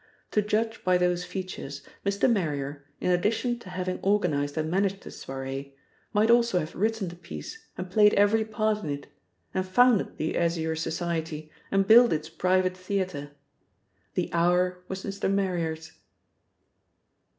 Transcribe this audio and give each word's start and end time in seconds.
To 0.31 0.41
judge 0.41 0.83
by 0.83 0.97
those 0.97 1.23
features, 1.25 1.83
Mr. 2.03 2.27
Marrier, 2.27 2.83
in 2.99 3.11
addition 3.11 3.59
to 3.59 3.69
having 3.69 4.03
organised 4.03 4.57
and 4.57 4.67
managed 4.67 5.03
the 5.03 5.11
soirée, 5.11 5.73
might 6.11 6.31
also 6.31 6.57
have 6.57 6.73
written 6.73 7.07
the 7.09 7.15
piece 7.15 7.67
and 7.77 7.87
played 7.87 8.15
every 8.15 8.43
part 8.43 8.79
in 8.83 8.89
it, 8.89 9.05
and 9.53 9.63
founded 9.63 10.17
the 10.17 10.35
Azure 10.37 10.75
Society 10.75 11.51
and 11.69 11.85
built 11.85 12.11
its 12.13 12.29
private 12.29 12.75
theatre. 12.75 13.33
The 14.15 14.33
hour 14.33 14.83
was 14.87 15.03
Mr. 15.03 15.31
Marrier's. 15.31 15.91